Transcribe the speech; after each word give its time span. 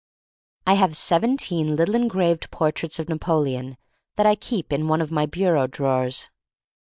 I 0.65 0.73
have 0.73 0.97
seventeen 0.97 1.75
little 1.75 1.93
engraved 1.93 2.49
por 2.49 2.71
traits 2.71 2.97
of 2.97 3.07
Napoleon 3.07 3.77
that 4.15 4.25
I 4.25 4.33
keep 4.33 4.73
in 4.73 4.87
one 4.87 4.99
of 4.99 5.11
my 5.11 5.27
bureau 5.27 5.67
drawers. 5.67 6.31